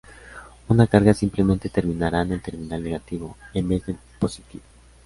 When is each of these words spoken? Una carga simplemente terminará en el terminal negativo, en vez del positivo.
Una 0.69 0.87
carga 0.87 1.13
simplemente 1.13 1.69
terminará 1.69 2.23
en 2.23 2.31
el 2.31 2.41
terminal 2.41 2.81
negativo, 2.81 3.37
en 3.53 3.67
vez 3.69 3.85
del 3.85 3.97
positivo. 4.17 4.63